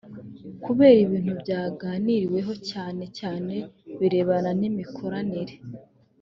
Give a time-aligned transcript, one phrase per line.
[0.63, 3.55] kubera ibintu byaganiriweho cyane cyane
[3.99, 5.55] birebana n’imikoranire